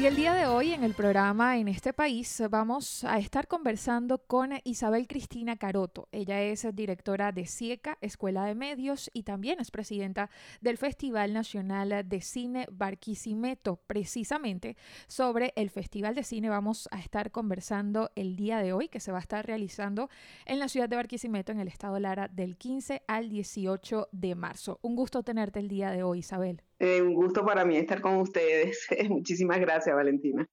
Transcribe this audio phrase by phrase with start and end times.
[0.00, 4.16] Y el día de hoy en el programa En este país vamos a estar conversando
[4.16, 6.08] con Isabel Cristina Caroto.
[6.10, 10.30] Ella es directora de CIECA, Escuela de Medios, y también es presidenta
[10.62, 13.76] del Festival Nacional de Cine Barquisimeto.
[13.86, 19.00] Precisamente sobre el Festival de Cine vamos a estar conversando el día de hoy, que
[19.00, 20.08] se va a estar realizando
[20.46, 24.78] en la ciudad de Barquisimeto, en el estado Lara, del 15 al 18 de marzo.
[24.80, 26.62] Un gusto tenerte el día de hoy, Isabel.
[26.80, 28.86] Eh, un gusto para mí estar con ustedes.
[29.08, 30.46] Muchísimas gracias, Valentina.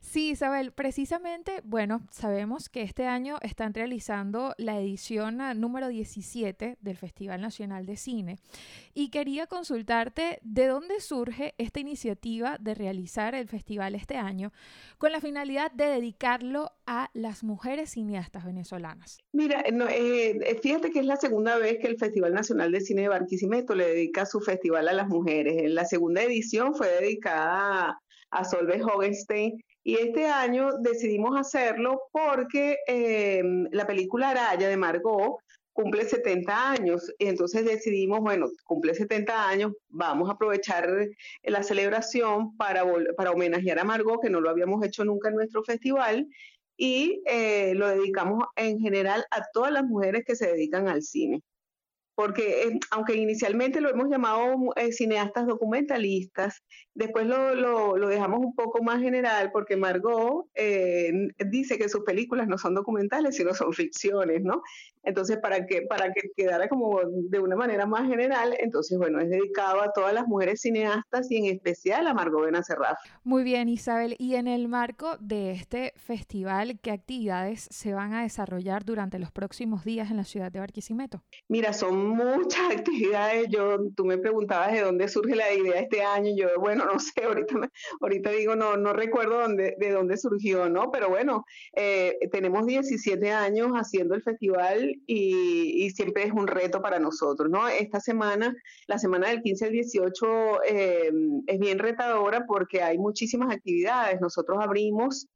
[0.00, 6.78] Sí, Isabel, precisamente, bueno, sabemos que este año están realizando la edición ah, número 17
[6.80, 8.38] del Festival Nacional de Cine
[8.94, 14.52] y quería consultarte de dónde surge esta iniciativa de realizar el festival este año
[14.98, 19.18] con la finalidad de dedicarlo a las mujeres cineastas venezolanas.
[19.32, 23.02] Mira, eh, eh, fíjate que es la segunda vez que el Festival Nacional de Cine
[23.02, 25.56] de Barquisimeto le dedica su festival a las mujeres.
[25.58, 28.00] En la segunda edición fue dedicada
[28.34, 29.62] a Solveig Hogenstein.
[29.82, 35.38] Y este año decidimos hacerlo porque em, la película Araya de Margot
[35.72, 37.12] cumple 70 años.
[37.18, 40.88] Entonces decidimos, bueno, cumple 70 años, vamos a aprovechar
[41.42, 42.84] la celebración para,
[43.16, 46.26] para homenajear a Margot, que no lo habíamos hecho nunca en nuestro festival.
[46.76, 51.42] Y eh, lo dedicamos en general a todas las mujeres que se dedican al cine
[52.14, 56.62] porque eh, aunque inicialmente lo hemos llamado eh, cineastas documentalistas,
[56.94, 61.12] después lo, lo, dejamos un poco más general porque Margot eh,
[61.46, 64.62] dice que sus películas no son documentales, sino son ficciones, ¿no?
[65.02, 69.28] Entonces, para que, para que quedara como de una manera más general, entonces, bueno, es
[69.28, 72.98] dedicado a todas las mujeres cineastas y en especial a Margot Benacerraf.
[73.22, 74.16] Muy bien, Isabel.
[74.18, 79.30] Y en el marco de este festival, ¿qué actividades se van a desarrollar durante los
[79.30, 81.22] próximos días en la ciudad de Barquisimeto?
[81.48, 83.48] Mira, son muchas actividades.
[83.48, 86.32] Yo, tú me preguntabas de dónde surge la idea este año.
[86.36, 87.70] Yo, bueno, no sé, ahorita,
[88.00, 90.90] ahorita digo, no, no recuerdo de dónde surgió, ¿no?
[90.90, 91.44] Pero bueno,
[91.76, 97.68] eh, tenemos 17 años haciendo el festival y, siempre es un reto para nosotros, ¿no?
[97.68, 98.54] Esta semana,
[98.88, 101.12] la semana del 15 al 18 eh,
[101.46, 104.20] es bien retadora porque hay muchísimas actividades.
[104.20, 105.28] Nosotros abrimos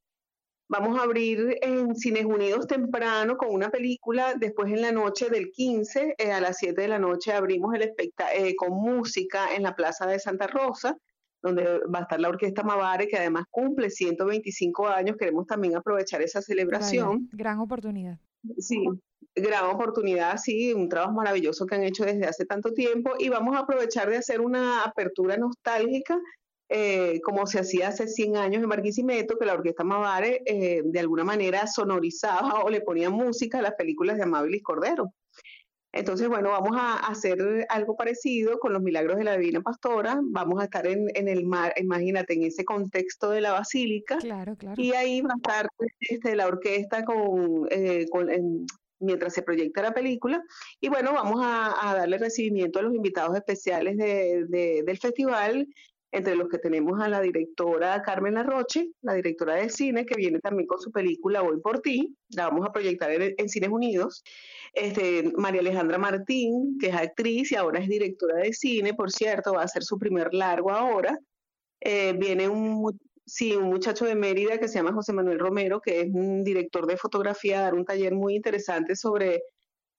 [0.70, 5.50] Vamos a abrir en Cines Unidos temprano con una película, después en la noche del
[5.50, 9.62] 15 eh, a las 7 de la noche abrimos el espectáculo eh, con música en
[9.62, 10.94] la Plaza de Santa Rosa,
[11.42, 15.16] donde va a estar la Orquesta Mavare, que además cumple 125 años.
[15.16, 17.30] Queremos también aprovechar esa celebración.
[17.32, 18.18] gran oportunidad.
[18.58, 18.84] Sí,
[19.34, 23.56] gran oportunidad, sí, un trabajo maravilloso que han hecho desde hace tanto tiempo y vamos
[23.56, 26.18] a aprovechar de hacer una apertura nostálgica
[26.68, 31.00] eh, como se hacía hace 100 años en Barquisimeto, que la Orquesta Mavare eh, de
[31.00, 35.14] alguna manera sonorizaba o le ponía música a las películas de Amabilis Cordero.
[35.92, 40.20] Entonces, bueno, vamos a hacer algo parecido con los milagros de la Divina Pastora.
[40.22, 44.18] Vamos a estar en, el mar, imagínate, en ese contexto de la basílica.
[44.18, 44.80] Claro, claro.
[44.80, 45.68] Y ahí va a estar
[46.00, 48.06] este, la orquesta con, eh,
[49.00, 50.44] mientras se proyecta la película.
[50.78, 55.66] Y bueno, vamos a, darle recibimiento a los invitados especiales del festival,
[56.10, 60.40] entre los que tenemos a la directora Carmen Larroche, la directora de cine, que viene
[60.40, 64.22] también con su película Voy por ti, la vamos a proyectar en, Cines Unidos.
[64.72, 69.54] Este, María Alejandra Martín, que es actriz y ahora es directora de cine, por cierto,
[69.54, 71.18] va a hacer su primer largo ahora.
[71.80, 76.00] Eh, viene un, sí, un muchacho de Mérida que se llama José Manuel Romero, que
[76.00, 79.42] es un director de fotografía, a dar un taller muy interesante sobre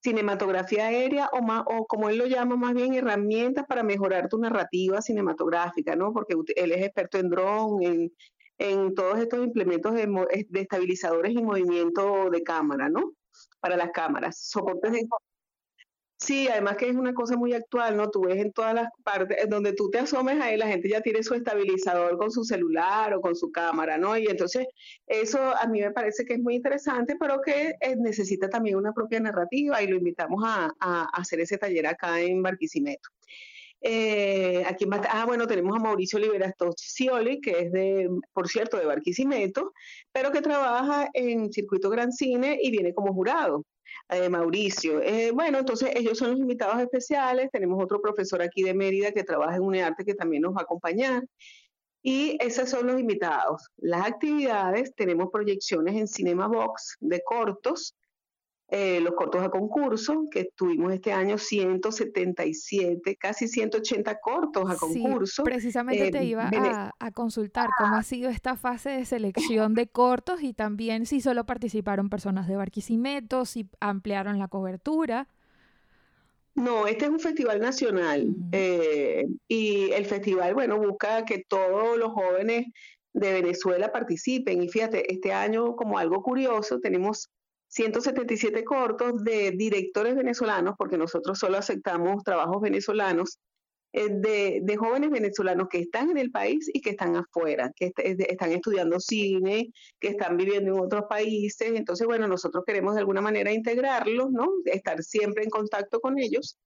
[0.02, 4.38] cinematografía aérea o, más, o como él lo llama más bien herramientas para mejorar tu
[4.38, 6.12] narrativa cinematográfica, ¿no?
[6.12, 10.06] Porque él es experto en dron, en, todos estos implementos de,
[10.48, 13.12] de, estabilizadores y movimiento de cámara, ¿no?
[13.60, 15.06] Para las cámaras, soportes de
[16.20, 18.10] Sí, además que es una cosa muy actual, ¿no?
[18.10, 21.22] Tú ves en todas las partes, donde tú te asomes ahí, la gente ya tiene
[21.22, 24.16] su estabilizador con su celular o con su cámara, ¿no?
[24.18, 24.66] Y entonces
[25.06, 28.92] eso a mí me parece que es muy interesante, pero que eh, necesita también una
[28.92, 30.70] propia narrativa y lo invitamos a,
[31.14, 33.08] hacer ese taller acá en Barquisimeto.
[33.80, 39.72] Eh, aquí ah, bueno, tenemos a Mauricio Liberastocioli, que es de, por cierto, de Barquisimeto,
[40.12, 43.64] pero que trabaja en Circuito Gran Cine y viene como jurado.
[44.08, 45.00] Eh, Mauricio.
[45.00, 47.50] Eh, bueno, entonces ellos son los invitados especiales.
[47.52, 50.62] Tenemos otro profesor aquí de Mérida que trabaja en UNEARTE que también nos va a
[50.62, 51.24] acompañar.
[52.02, 53.68] Y esos son los invitados.
[53.76, 57.94] Las actividades, tenemos proyecciones en Cinema Box de cortos
[58.72, 65.42] eh, los cortos a concurso, que tuvimos este año 177, casi 180 cortos a concurso.
[65.42, 69.88] Sí, precisamente te eh, iba a, consultar cómo ha sido esta fase de selección de
[69.88, 75.26] cortos y también si solo participaron personas de Barquisimeto, si ampliaron la cobertura.
[76.54, 82.12] No, este es un festival nacional eh, y el festival, bueno, busca que todos los
[82.12, 82.66] jóvenes
[83.14, 84.62] de Venezuela participen.
[84.62, 87.30] Y fíjate, este año, como algo curioso, tenemos
[87.70, 93.38] 177 cortos de directores venezolanos, porque nosotros solo aceptamos trabajos venezolanos,
[93.92, 98.52] eh, de, jóvenes venezolanos que están en el país y que están afuera, que están
[98.52, 101.72] estudiando cine, que están viviendo en otros países.
[101.74, 104.48] Entonces, bueno, nosotros queremos de alguna manera integrarlos, ¿no?
[104.64, 106.58] Estar siempre en contacto con ellos.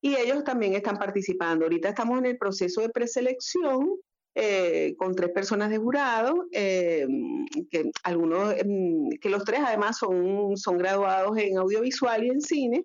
[0.00, 1.64] Y ellos también están participando.
[1.64, 3.96] Ahorita estamos en el proceso de preselección
[4.38, 7.06] eh, con tres personas de jurado, eh,
[7.70, 12.84] que algunos, mm, que los tres además son, son graduados en audiovisual y en cine,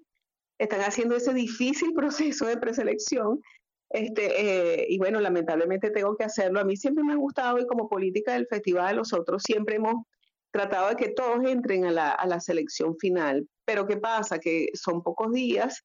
[0.58, 3.42] están haciendo ese difícil proceso de preselección.
[3.90, 6.62] Este, eh, y bueno, lamentablemente tengo que hacerlo.
[6.62, 10.06] A mí siempre me ha gustado y como política del festival nosotros siempre hemos
[10.52, 13.46] tratado de que todos entren a la, a la selección final.
[13.66, 14.40] Pero ¿qué pasa?
[14.40, 15.84] Que son pocos días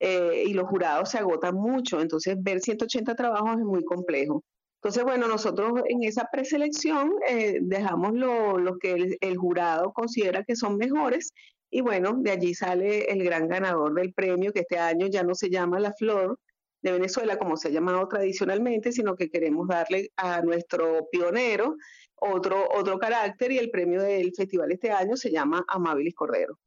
[0.00, 4.42] y los jurados se agotan mucho, entonces ver 180 trabajos es muy complejo.
[4.84, 10.76] Entonces, bueno, nosotros en esa preselección eh, dejamos lo, que el, jurado considera que son
[10.76, 11.32] mejores
[11.70, 15.34] y bueno, de allí sale el gran ganador del premio, que este año ya no
[15.34, 16.38] se llama La Flor
[16.82, 21.76] de Venezuela como se ha llamado tradicionalmente, sino que queremos darle a nuestro pionero
[22.16, 26.58] otro, otro carácter y el premio del festival este año se llama Amabilis Cordero.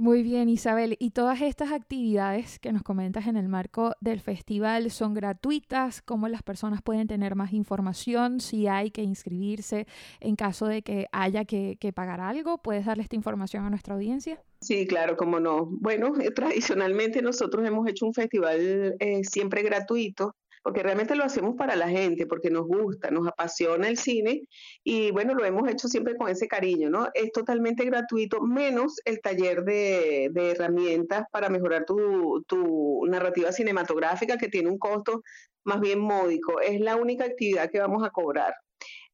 [0.00, 0.96] Muy bien, Isabel.
[0.98, 6.00] ¿Y todas estas actividades que nos comentas en el marco del festival son gratuitas?
[6.00, 8.40] ¿Cómo las personas pueden tener más información?
[8.40, 9.86] Si hay que inscribirse
[10.20, 14.42] en caso de que haya que, pagar algo, ¿puedes darle esta información a nuestra audiencia?
[14.62, 15.66] Sí, claro, cómo no.
[15.70, 21.56] Bueno, eh, tradicionalmente nosotros hemos hecho un festival eh, siempre gratuito porque realmente lo hacemos
[21.56, 24.42] para la gente, porque nos gusta, nos apasiona el cine
[24.84, 27.08] y bueno, lo hemos hecho siempre con ese cariño, ¿no?
[27.14, 34.48] Es totalmente gratuito, menos el taller de, herramientas para mejorar tu, tu narrativa cinematográfica que
[34.48, 35.22] tiene un costo
[35.64, 36.60] más bien módico.
[36.60, 38.54] Es la única actividad que vamos a cobrar.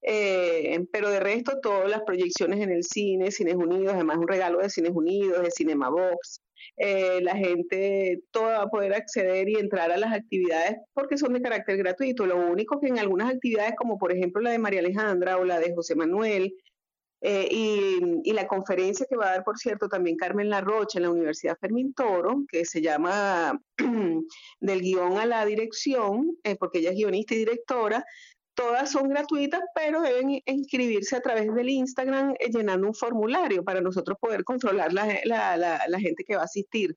[0.02, 4.58] Eh, pero de resto, todas las proyecciones en el cine, Cines Unidos, además un regalo
[4.58, 6.40] de Cines Unidos, de Cinema Box,
[6.76, 11.32] eh, la gente toda va a poder acceder y entrar a las actividades porque son
[11.32, 12.26] de carácter gratuito.
[12.26, 15.58] Lo único que en algunas actividades, como por ejemplo la de María Alejandra o la
[15.58, 16.54] de José Manuel,
[17.22, 21.10] eh, y, la conferencia que va a dar, por cierto, también Carmen Larrocha en la
[21.10, 23.58] Universidad Fermín Toro, que se llama
[24.60, 28.04] Del guion a la dirección, porque ella es guionista y directora,
[28.56, 33.82] Todas son gratuitas, pero deben inscribirse a través del Instagram eh, llenando un formulario para
[33.82, 36.96] nosotros poder controlar la, gente que va a asistir.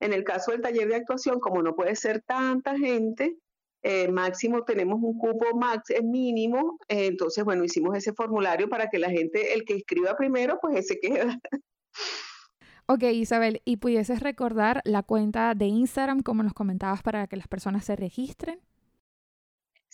[0.00, 3.36] En el caso del taller de actuación, como no puede ser tanta gente,
[3.82, 8.98] eh, máximo tenemos un cupo max, mínimo, eh, entonces bueno, hicimos ese formulario para que
[8.98, 11.38] la gente, el que escriba primero, pues ese queda.
[12.88, 17.46] Ok, Isabel, ¿y pudieses recordar la cuenta de Instagram, como nos comentabas, para que las
[17.46, 18.60] personas se registren?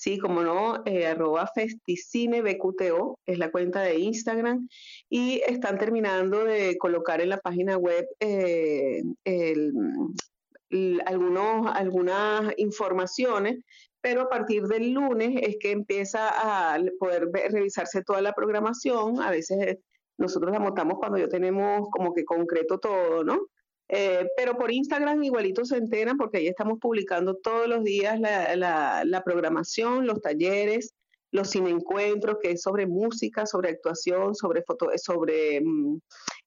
[0.03, 4.69] Sí, como no, eh, arroba festicine.bqto es la cuenta de Instagram
[5.09, 9.01] y están terminando de colocar en la página web eh,
[11.07, 13.61] algunos, algunas informaciones,
[14.01, 19.21] pero a partir del lunes es que empieza a poder revisarse toda la programación.
[19.23, 19.79] A veces
[20.19, 23.39] nosotros la montamos cuando ya tenemos como que concreto todo, ¿no?
[23.95, 29.23] Eh, pero por Instagram igualito se enteran porque ahí estamos publicando todos los días la,
[29.23, 30.95] programación, los talleres,
[31.31, 35.99] los cineencuentros, que es sobre música, sobre actuación, sobre foto, sobre mm,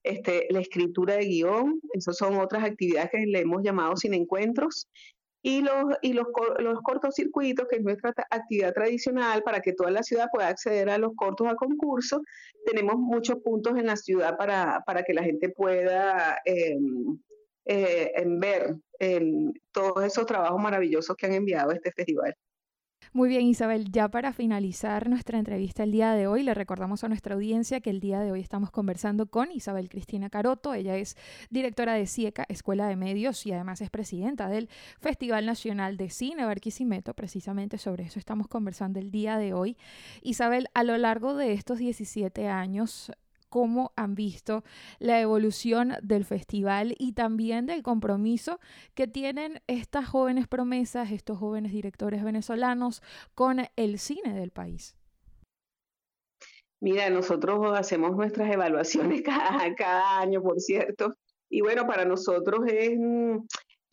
[0.02, 1.80] este, la escritura de guion.
[1.92, 4.88] Esas son otras actividades que le hemos llamado cineencuentros.
[5.40, 6.26] Y los, y los,
[6.58, 10.98] los cortocircuitos, que es nuestra actividad tradicional para que toda la ciudad pueda acceder a
[10.98, 12.20] los cortos a concurso.
[12.64, 17.16] Tenemos muchos puntos en la ciudad para, para que la gente pueda em,
[17.66, 18.76] eh, en ver
[19.72, 22.34] todos esos trabajos maravillosos que han enviado a este festival.
[23.12, 27.08] Muy bien, Isabel, ya para finalizar nuestra entrevista el día de hoy, le recordamos a
[27.08, 30.74] nuestra audiencia que el día de hoy estamos conversando con Isabel Cristina Caroto.
[30.74, 31.16] Ella es
[31.48, 34.68] directora de CIECA, Escuela de Medios, y además es presidenta del
[34.98, 37.14] Festival Nacional de Cine Barquisimeto.
[37.14, 39.76] Precisamente sobre eso estamos conversando el día de hoy.
[40.22, 43.12] Isabel, a lo largo de estos 17 años,
[43.56, 44.64] cómo han visto
[44.98, 48.60] la evolución del festival y también del compromiso
[48.94, 53.02] que tienen estas jóvenes promesas, estos jóvenes directores venezolanos
[53.34, 54.94] con el cine del país.
[56.82, 59.22] Mira, nosotros hacemos nuestras evaluaciones
[59.78, 61.16] cada, año, por cierto,
[61.48, 62.90] y bueno, para nosotros es,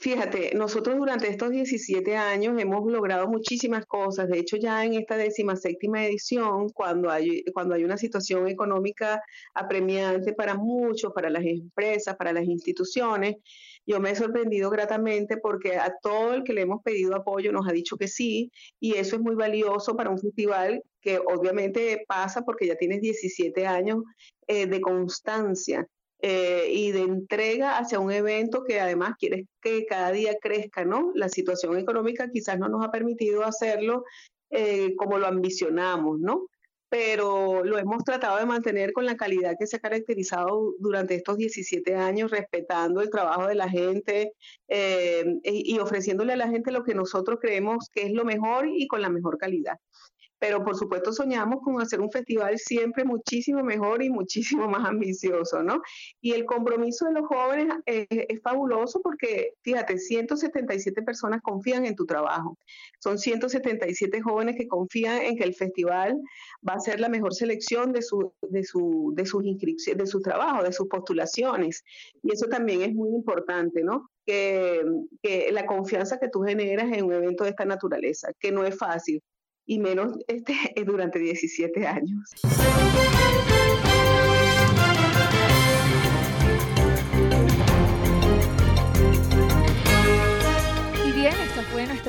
[0.04, 4.28] Fíjate, nosotros durante estos 17 años hemos logrado muchísimas cosas.
[4.28, 7.42] De hecho, ya en esta décima séptima edición, cuando hay,
[7.86, 9.22] una situación económica
[9.54, 13.38] apremiante para muchos, para las empresas, para las instituciones,
[13.86, 17.66] yo me he sorprendido gratamente porque a todo el que le hemos pedido apoyo nos
[17.66, 22.42] ha dicho que sí, y eso es muy valioso para un festival que obviamente pasa
[22.42, 24.04] porque ya tienes 17 años
[24.48, 25.88] eh, de constancia.
[26.26, 31.12] Eh, y de entrega hacia un evento que además quieres que cada día crezca, ¿no?
[31.16, 34.06] La situación económica quizás no nos ha permitido hacerlo
[34.50, 36.48] eh, como lo ambicionamos, ¿no?
[36.88, 41.36] Pero lo hemos tratado de mantener con la calidad que se ha caracterizado durante estos
[41.36, 44.32] 17 años, respetando el trabajo de la gente
[44.70, 48.88] eh, y ofreciéndole a la gente lo que nosotros creemos que es lo mejor y
[48.88, 49.78] con la mejor calidad
[50.44, 55.64] pero por supuesto soñamos con hacer un festival siempre muchísimo mejor y muchísimo más ambicioso,
[55.64, 55.82] ¿no?
[56.20, 62.06] Y el compromiso de los jóvenes es, fabuloso porque, fíjate, 177 personas confían en tu
[62.06, 62.58] trabajo.
[63.00, 66.20] Son 177 jóvenes que confían en que el festival
[66.68, 70.20] va a ser la mejor selección de, su, de, su, de sus inscripciones, de su
[70.20, 71.86] trabajo, de sus postulaciones.
[72.22, 74.10] Y eso también es muy importante, ¿no?
[74.26, 74.84] Que,
[75.54, 79.22] la confianza que tú generas en un evento de esta naturaleza, que no es fácil
[79.66, 80.54] y menos este,
[80.86, 82.32] durante 17 años.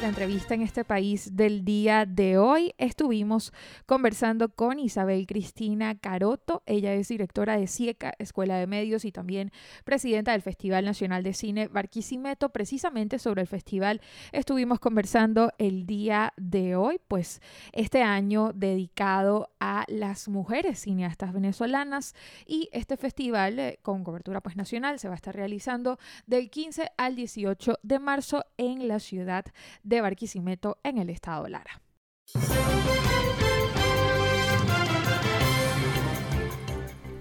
[0.04, 2.74] Nuestra entrevista en este país del día de hoy.
[2.76, 3.54] Estuvimos
[3.86, 6.62] conversando con Isabel Cristina Caroto.
[6.66, 9.50] Ella es directora de CIECA, Escuela de Medios, y también
[9.84, 12.50] presidenta del Festival Nacional de Cine Barquisimeto.
[12.50, 17.40] Precisamente sobre el festival estuvimos conversando el día de hoy, pues
[17.72, 22.14] este año dedicado a las mujeres cineastas venezolanas
[22.46, 26.90] y este festival eh, con cobertura pues nacional se va a estar realizando del 15
[26.98, 29.46] al 18 de marzo en la ciudad
[29.82, 31.80] de Barquisimeto en el estado Lara.